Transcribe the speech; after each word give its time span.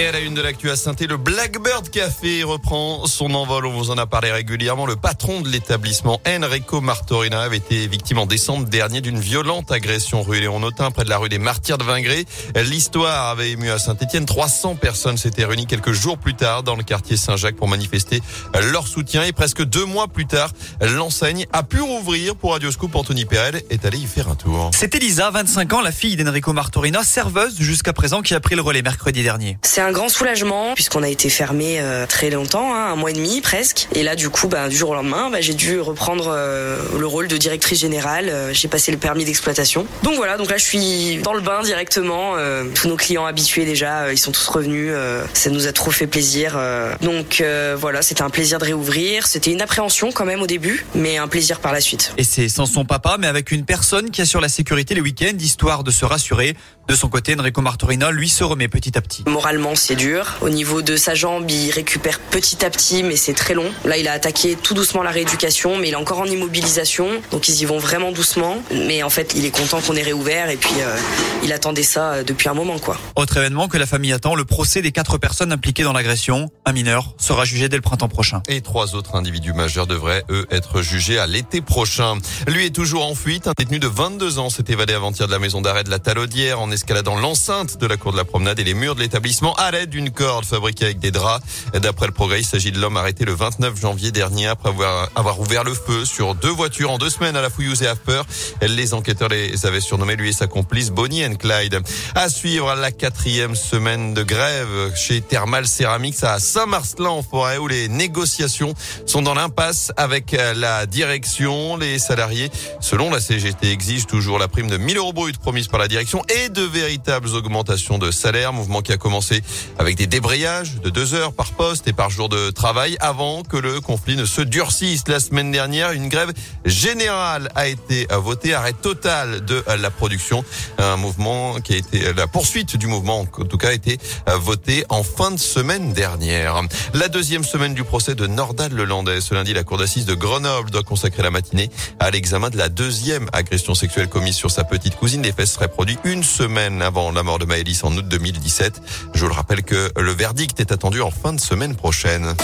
Et 0.00 0.06
à 0.06 0.12
la 0.12 0.20
une 0.20 0.34
de 0.34 0.40
l'actu 0.40 0.70
à 0.70 0.76
saint 0.76 0.94
le 1.00 1.16
Blackbird 1.16 1.90
Café 1.90 2.44
reprend 2.44 3.04
son 3.06 3.34
envol. 3.34 3.66
On 3.66 3.72
vous 3.72 3.90
en 3.90 3.98
a 3.98 4.06
parlé 4.06 4.30
régulièrement. 4.30 4.86
Le 4.86 4.94
patron 4.94 5.40
de 5.40 5.48
l'établissement, 5.48 6.20
Enrico 6.24 6.80
Martorina, 6.80 7.40
avait 7.40 7.56
été 7.56 7.88
victime 7.88 8.18
en 8.18 8.26
décembre 8.26 8.68
dernier 8.68 9.00
d'une 9.00 9.18
violente 9.18 9.72
agression 9.72 10.22
rue 10.22 10.38
Léon 10.38 10.60
Notin, 10.60 10.92
près 10.92 11.02
de 11.02 11.08
la 11.08 11.18
rue 11.18 11.28
des 11.28 11.40
Martyrs 11.40 11.78
de 11.78 11.82
Vingré. 11.82 12.26
L'histoire 12.54 13.30
avait 13.30 13.50
ému 13.50 13.72
à 13.72 13.80
Saint-Etienne. 13.80 14.24
300 14.24 14.76
personnes 14.76 15.16
s'étaient 15.16 15.44
réunies 15.44 15.66
quelques 15.66 15.90
jours 15.90 16.16
plus 16.16 16.34
tard 16.34 16.62
dans 16.62 16.76
le 16.76 16.84
quartier 16.84 17.16
Saint-Jacques 17.16 17.56
pour 17.56 17.66
manifester 17.66 18.22
leur 18.70 18.86
soutien. 18.86 19.24
Et 19.24 19.32
presque 19.32 19.64
deux 19.64 19.84
mois 19.84 20.06
plus 20.06 20.26
tard, 20.26 20.52
l'enseigne 20.80 21.46
a 21.52 21.64
pu 21.64 21.80
rouvrir 21.80 22.36
pour 22.36 22.52
Radioscope. 22.52 22.94
Anthony 22.94 23.24
Perel 23.24 23.62
est 23.68 23.84
allé 23.84 23.98
y 23.98 24.06
faire 24.06 24.28
un 24.28 24.36
tour. 24.36 24.70
C'est 24.74 24.94
Elisa, 24.94 25.28
25 25.32 25.72
ans, 25.72 25.80
la 25.80 25.90
fille 25.90 26.14
d'Enrico 26.14 26.52
Martorina, 26.52 27.02
serveuse 27.02 27.58
jusqu'à 27.58 27.92
présent, 27.92 28.22
qui 28.22 28.36
a 28.36 28.40
pris 28.40 28.54
le 28.54 28.62
relais 28.62 28.82
mercredi 28.82 29.24
dernier 29.24 29.58
un 29.88 29.92
grand 29.92 30.10
soulagement 30.10 30.74
puisqu'on 30.74 31.02
a 31.02 31.08
été 31.08 31.30
fermé 31.30 31.78
euh, 31.80 32.06
très 32.06 32.28
longtemps, 32.28 32.74
hein, 32.74 32.92
un 32.92 32.96
mois 32.96 33.10
et 33.10 33.14
demi 33.14 33.40
presque. 33.40 33.88
Et 33.94 34.02
là, 34.02 34.16
du 34.16 34.28
coup, 34.28 34.46
bah, 34.46 34.68
du 34.68 34.76
jour 34.76 34.90
au 34.90 34.94
lendemain, 34.94 35.30
bah, 35.30 35.40
j'ai 35.40 35.54
dû 35.54 35.80
reprendre 35.80 36.30
euh, 36.30 36.78
le 36.98 37.06
rôle 37.06 37.26
de 37.26 37.36
directrice 37.38 37.80
générale. 37.80 38.28
Euh, 38.28 38.52
j'ai 38.52 38.68
passé 38.68 38.92
le 38.92 38.98
permis 38.98 39.24
d'exploitation. 39.24 39.86
Donc 40.02 40.16
voilà, 40.16 40.36
donc 40.36 40.50
là, 40.50 40.58
je 40.58 40.64
suis 40.64 41.16
dans 41.22 41.32
le 41.32 41.40
bain 41.40 41.62
directement. 41.62 42.34
tous 42.74 42.88
nos 42.88 42.96
clients 42.96 43.24
habitués 43.24 43.64
déjà, 43.64 44.12
ils 44.12 44.18
sont 44.18 44.32
tous 44.32 44.46
revenus. 44.48 44.92
ça 45.32 45.50
nous 45.50 45.66
a 45.66 45.72
trop 45.72 45.90
fait 45.90 46.06
plaisir. 46.06 46.58
donc 47.00 47.42
voilà, 47.76 48.02
c'était 48.02 48.22
un 48.22 48.30
plaisir 48.30 48.58
de 48.58 48.64
réouvrir. 48.64 49.26
C'était 49.26 49.52
une 49.52 49.62
appréhension 49.62 50.12
quand 50.12 50.24
même 50.24 50.42
au 50.42 50.46
début, 50.46 50.84
mais 50.94 51.16
un 51.16 51.28
plaisir 51.28 51.60
par 51.60 51.72
la 51.72 51.80
suite. 51.80 52.12
Et 52.18 52.24
c'est 52.24 52.48
sans 52.48 52.66
son 52.66 52.84
papa, 52.84 53.16
mais 53.18 53.26
avec 53.26 53.50
une 53.50 53.64
personne 53.64 54.10
qui 54.10 54.20
assure 54.20 54.40
la 54.40 54.48
sécurité 54.48 54.94
les 54.94 55.00
week-ends, 55.00 55.36
histoire 55.38 55.84
de 55.84 55.90
se 55.90 56.04
rassurer. 56.04 56.56
De 56.88 56.94
son 56.94 57.10
côté, 57.10 57.36
Enrico 57.38 57.60
Martorina, 57.60 58.10
lui, 58.10 58.30
se 58.30 58.42
remet 58.42 58.66
petit 58.66 58.96
à 58.96 59.02
petit. 59.02 59.22
Moralement, 59.26 59.74
c'est 59.74 59.94
dur. 59.94 60.36
Au 60.40 60.48
niveau 60.48 60.80
de 60.80 60.96
sa 60.96 61.14
jambe, 61.14 61.50
il 61.50 61.70
récupère 61.70 62.18
petit 62.18 62.64
à 62.64 62.70
petit, 62.70 63.02
mais 63.02 63.16
c'est 63.16 63.34
très 63.34 63.52
long. 63.52 63.70
Là, 63.84 63.98
il 63.98 64.08
a 64.08 64.12
attaqué 64.12 64.56
tout 64.56 64.72
doucement 64.72 65.02
la 65.02 65.10
rééducation, 65.10 65.76
mais 65.76 65.88
il 65.88 65.92
est 65.92 65.96
encore 65.96 66.20
en 66.20 66.24
immobilisation, 66.24 67.08
donc 67.30 67.46
ils 67.50 67.60
y 67.60 67.66
vont 67.66 67.76
vraiment 67.76 68.10
doucement. 68.10 68.56
Mais 68.72 69.02
en 69.02 69.10
fait, 69.10 69.34
il 69.36 69.44
est 69.44 69.50
content 69.50 69.82
qu'on 69.82 69.96
ait 69.96 70.02
réouvert 70.02 70.48
et 70.48 70.56
puis 70.56 70.72
euh, 70.80 70.96
il 71.44 71.52
attendait 71.52 71.82
ça 71.82 72.12
euh, 72.12 72.22
depuis 72.22 72.48
un 72.48 72.54
moment, 72.54 72.78
quoi. 72.78 72.96
Autre 73.16 73.36
événement 73.36 73.68
que 73.68 73.76
la 73.76 73.84
famille 73.84 74.14
attend, 74.14 74.34
le 74.34 74.46
procès 74.46 74.80
des 74.80 74.90
quatre 74.90 75.18
personnes 75.18 75.52
impliquées 75.52 75.82
dans 75.82 75.92
l'agression. 75.92 76.50
Un 76.64 76.72
mineur 76.72 77.14
sera 77.18 77.44
jugé 77.44 77.68
dès 77.68 77.76
le 77.76 77.82
printemps 77.82 78.08
prochain. 78.08 78.42
Et 78.48 78.62
trois 78.62 78.94
autres 78.94 79.14
individus 79.14 79.52
majeurs 79.52 79.86
devraient, 79.86 80.24
eux, 80.30 80.46
être 80.50 80.80
jugés 80.80 81.18
à 81.18 81.26
l'été 81.26 81.60
prochain. 81.60 82.16
Lui 82.46 82.64
est 82.64 82.74
toujours 82.74 83.06
en 83.06 83.14
fuite. 83.14 83.46
Un 83.46 83.52
détenu 83.58 83.78
de 83.78 83.88
22 83.88 84.38
ans 84.38 84.48
s'est 84.48 84.64
évadé 84.68 84.94
avant-hier 84.94 85.26
de 85.26 85.32
la 85.32 85.38
maison 85.38 85.60
d'arrêt 85.60 85.84
de 85.84 85.90
la 85.90 85.98
Talaudière 85.98 86.60
en 86.60 86.77
escaladant 86.78 87.16
l'enceinte 87.16 87.76
de 87.78 87.86
la 87.88 87.96
cour 87.96 88.12
de 88.12 88.16
la 88.16 88.24
promenade 88.24 88.60
et 88.60 88.62
les 88.62 88.72
murs 88.72 88.94
de 88.94 89.00
l'établissement 89.00 89.52
à 89.54 89.72
l'aide 89.72 89.90
d'une 89.90 90.12
corde 90.12 90.44
fabriquée 90.44 90.84
avec 90.84 91.00
des 91.00 91.10
draps. 91.10 91.44
D'après 91.74 92.06
le 92.06 92.12
progrès, 92.12 92.38
il 92.38 92.44
s'agit 92.44 92.70
de 92.70 92.78
l'homme 92.78 92.96
arrêté 92.96 93.24
le 93.24 93.34
29 93.34 93.80
janvier 93.80 94.12
dernier 94.12 94.46
après 94.46 94.68
avoir, 94.68 95.08
avoir 95.16 95.40
ouvert 95.40 95.64
le 95.64 95.74
feu 95.74 96.04
sur 96.04 96.36
deux 96.36 96.52
voitures 96.52 96.92
en 96.92 96.98
deux 96.98 97.10
semaines 97.10 97.34
à 97.34 97.42
la 97.42 97.50
fouilleuse 97.50 97.82
et 97.82 97.88
à 97.88 97.96
peur. 97.96 98.24
Les 98.62 98.94
enquêteurs 98.94 99.28
les 99.28 99.66
avaient 99.66 99.80
surnommés 99.80 100.14
lui 100.14 100.28
et 100.28 100.32
sa 100.32 100.46
complice 100.46 100.90
Bonnie 100.90 101.26
and 101.26 101.34
Clyde. 101.34 101.80
À 102.14 102.28
suivre 102.28 102.72
la 102.76 102.92
quatrième 102.92 103.56
semaine 103.56 104.14
de 104.14 104.22
grève 104.22 104.94
chez 104.94 105.20
Thermal 105.20 105.66
Ceramics 105.66 106.22
à 106.22 106.38
Saint-Marcelin 106.38 107.10
en 107.10 107.22
forêt 107.24 107.58
où 107.58 107.66
les 107.66 107.88
négociations 107.88 108.72
sont 109.04 109.22
dans 109.22 109.34
l'impasse 109.34 109.90
avec 109.96 110.30
la 110.54 110.86
direction. 110.86 111.76
Les 111.76 111.98
salariés, 111.98 112.50
selon 112.80 113.10
la 113.10 113.18
CGT, 113.18 113.72
exigent 113.72 114.06
toujours 114.06 114.38
la 114.38 114.46
prime 114.46 114.68
de 114.68 114.76
1000 114.76 114.96
euros 114.98 115.12
brut 115.12 115.38
promise 115.38 115.66
par 115.66 115.80
la 115.80 115.88
direction 115.88 116.22
et 116.28 116.48
de 116.50 116.67
véritables 116.68 117.28
augmentations 117.34 117.98
de 117.98 118.10
salaire. 118.10 118.52
Mouvement 118.52 118.82
qui 118.82 118.92
a 118.92 118.96
commencé 118.96 119.42
avec 119.78 119.96
des 119.96 120.06
débrayages 120.06 120.80
de 120.80 120.90
deux 120.90 121.14
heures 121.14 121.32
par 121.32 121.52
poste 121.52 121.88
et 121.88 121.92
par 121.92 122.10
jour 122.10 122.28
de 122.28 122.50
travail 122.50 122.96
avant 123.00 123.42
que 123.42 123.56
le 123.56 123.80
conflit 123.80 124.16
ne 124.16 124.24
se 124.24 124.40
durcisse. 124.40 125.08
La 125.08 125.20
semaine 125.20 125.50
dernière, 125.50 125.92
une 125.92 126.08
grève 126.08 126.32
générale 126.64 127.48
a 127.54 127.68
été 127.68 128.06
votée, 128.10 128.54
arrêt 128.54 128.72
total 128.72 129.44
de 129.44 129.64
la 129.80 129.90
production. 129.90 130.44
Un 130.78 130.96
mouvement 130.96 131.60
qui 131.60 131.74
a 131.74 131.76
été, 131.76 132.12
la 132.12 132.26
poursuite 132.26 132.76
du 132.76 132.86
mouvement, 132.86 133.20
en 133.20 133.24
tout 133.26 133.58
cas, 133.58 133.68
a 133.68 133.72
été 133.72 133.98
voté 134.26 134.84
en 134.88 135.02
fin 135.02 135.30
de 135.30 135.38
semaine 135.38 135.92
dernière. 135.92 136.60
La 136.94 137.08
deuxième 137.08 137.44
semaine 137.44 137.74
du 137.74 137.84
procès 137.84 138.14
de 138.14 138.26
Nordal 138.26 138.72
Lelandais. 138.72 139.20
Ce 139.20 139.34
lundi, 139.34 139.54
la 139.54 139.64
cour 139.64 139.78
d'assises 139.78 140.06
de 140.06 140.14
Grenoble 140.14 140.70
doit 140.70 140.82
consacrer 140.82 141.22
la 141.22 141.30
matinée 141.30 141.70
à 141.98 142.10
l'examen 142.10 142.50
de 142.50 142.56
la 142.56 142.68
deuxième 142.68 143.28
agression 143.32 143.74
sexuelle 143.74 144.08
commise 144.08 144.36
sur 144.36 144.50
sa 144.50 144.64
petite 144.64 144.96
cousine. 144.96 145.22
Les 145.22 145.32
faits 145.32 145.46
seraient 145.46 145.68
produits 145.68 145.98
une 146.04 146.22
semaine 146.22 146.57
avant 146.58 147.12
la 147.12 147.22
mort 147.22 147.38
de 147.38 147.44
Maëlys 147.44 147.84
en 147.84 147.96
août 147.96 148.08
2017. 148.08 148.82
Je 149.14 149.26
le 149.26 149.32
rappelle 149.32 149.62
que 149.62 149.92
le 149.96 150.10
verdict 150.10 150.58
est 150.58 150.72
attendu 150.72 151.00
en 151.00 151.10
fin 151.10 151.32
de 151.32 151.40
semaine 151.40 151.76
prochaine. 151.76 152.34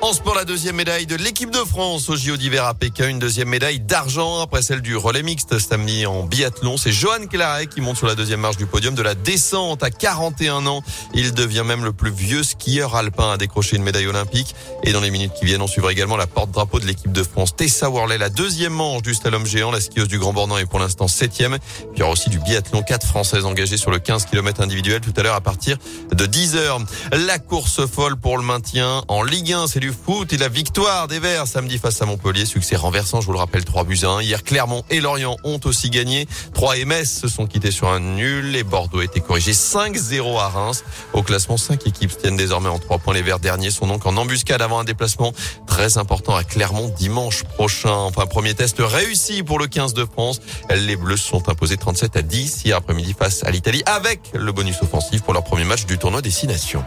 En 0.00 0.12
sport, 0.12 0.36
la 0.36 0.44
deuxième 0.44 0.76
médaille 0.76 1.06
de 1.06 1.16
l'équipe 1.16 1.50
de 1.50 1.58
France 1.58 2.08
au 2.08 2.14
JO 2.14 2.36
d'hiver 2.36 2.64
à 2.64 2.72
Pékin. 2.72 3.08
Une 3.08 3.18
deuxième 3.18 3.48
médaille 3.48 3.80
d'argent 3.80 4.40
après 4.40 4.62
celle 4.62 4.80
du 4.80 4.96
relais 4.96 5.24
mixte 5.24 5.58
samedi 5.58 6.06
en 6.06 6.22
biathlon. 6.22 6.76
C'est 6.76 6.92
Johan 6.92 7.26
Claret 7.28 7.66
qui 7.66 7.80
monte 7.80 7.96
sur 7.96 8.06
la 8.06 8.14
deuxième 8.14 8.38
marche 8.38 8.56
du 8.56 8.66
podium 8.66 8.94
de 8.94 9.02
la 9.02 9.16
descente 9.16 9.82
à 9.82 9.90
41 9.90 10.66
ans. 10.66 10.84
Il 11.14 11.34
devient 11.34 11.64
même 11.66 11.84
le 11.84 11.92
plus 11.92 12.12
vieux 12.12 12.44
skieur 12.44 12.94
alpin 12.94 13.32
à 13.32 13.36
décrocher 13.38 13.74
une 13.74 13.82
médaille 13.82 14.06
olympique. 14.06 14.54
Et 14.84 14.92
dans 14.92 15.00
les 15.00 15.10
minutes 15.10 15.32
qui 15.36 15.44
viennent, 15.46 15.62
on 15.62 15.66
suivra 15.66 15.90
également 15.90 16.16
la 16.16 16.28
porte-drapeau 16.28 16.78
de 16.78 16.86
l'équipe 16.86 17.10
de 17.10 17.24
France. 17.24 17.56
Tessa 17.56 17.90
Worley, 17.90 18.18
la 18.18 18.30
deuxième 18.30 18.74
manche 18.74 19.02
du 19.02 19.14
slalom 19.14 19.46
géant. 19.46 19.72
La 19.72 19.80
skieuse 19.80 20.06
du 20.06 20.20
Grand 20.20 20.32
Bornand 20.32 20.58
est 20.58 20.66
pour 20.66 20.78
l'instant 20.78 21.08
septième. 21.08 21.58
il 21.94 21.98
y 21.98 22.02
aura 22.02 22.12
aussi 22.12 22.30
du 22.30 22.38
biathlon. 22.38 22.82
Quatre 22.82 23.06
Françaises 23.06 23.44
engagées 23.44 23.76
sur 23.76 23.90
le 23.90 23.98
15 23.98 24.26
km 24.26 24.62
individuel 24.62 25.00
tout 25.00 25.12
à 25.16 25.24
l'heure 25.24 25.34
à 25.34 25.40
partir 25.40 25.76
de 26.12 26.24
10 26.24 26.54
heures. 26.54 26.78
La 27.10 27.40
course 27.40 27.84
folle 27.84 28.16
pour 28.16 28.38
le 28.38 28.44
maintien 28.44 29.02
en 29.08 29.24
Ligue 29.24 29.52
1. 29.52 29.66
C'est 29.66 29.87
foot 29.92 30.32
et 30.32 30.36
la 30.36 30.48
victoire 30.48 31.08
des 31.08 31.18
Verts 31.18 31.46
samedi 31.46 31.78
face 31.78 32.00
à 32.02 32.06
Montpellier. 32.06 32.44
Succès 32.44 32.76
renversant, 32.76 33.20
je 33.20 33.26
vous 33.26 33.32
le 33.32 33.38
rappelle, 33.38 33.64
3 33.64 33.84
buts 33.84 33.98
à 34.02 34.08
1. 34.08 34.22
Hier, 34.22 34.42
Clermont 34.42 34.84
et 34.90 35.00
Lorient 35.00 35.36
ont 35.44 35.60
aussi 35.64 35.90
gagné. 35.90 36.26
3 36.54 36.78
et 36.78 36.84
Metz 36.84 37.20
se 37.20 37.28
sont 37.28 37.46
quittés 37.46 37.70
sur 37.70 37.88
un 37.88 38.00
nul. 38.00 38.50
Les 38.50 38.64
Bordeaux 38.64 39.00
été 39.00 39.20
corrigés 39.20 39.52
5-0 39.52 40.38
à 40.38 40.48
Reims. 40.48 40.84
Au 41.12 41.22
classement, 41.22 41.56
5 41.56 41.86
équipes 41.86 42.16
tiennent 42.16 42.36
désormais 42.36 42.68
en 42.68 42.78
3 42.78 42.98
points. 42.98 43.14
Les 43.14 43.22
Verts 43.22 43.40
derniers 43.40 43.70
sont 43.70 43.86
donc 43.86 44.06
en 44.06 44.16
embuscade 44.16 44.62
avant 44.62 44.78
un 44.78 44.84
déplacement 44.84 45.32
très 45.66 45.98
important 45.98 46.34
à 46.34 46.44
Clermont 46.44 46.92
dimanche 46.98 47.44
prochain. 47.44 47.92
Enfin, 47.92 48.26
premier 48.26 48.54
test 48.54 48.76
réussi 48.78 49.42
pour 49.42 49.58
le 49.58 49.66
15 49.66 49.94
de 49.94 50.04
France. 50.04 50.40
Les 50.74 50.96
Bleus 50.96 51.16
sont 51.16 51.48
imposés 51.48 51.76
37 51.76 52.16
à 52.16 52.22
10 52.22 52.62
hier 52.64 52.76
après-midi 52.76 53.14
face 53.18 53.44
à 53.44 53.50
l'Italie 53.50 53.82
avec 53.86 54.20
le 54.34 54.52
bonus 54.52 54.76
offensif 54.82 55.22
pour 55.22 55.34
leur 55.34 55.44
premier 55.44 55.64
match 55.64 55.86
du 55.86 55.98
tournoi 55.98 56.22
des 56.22 56.30
Six 56.30 56.46
Nations. 56.46 56.84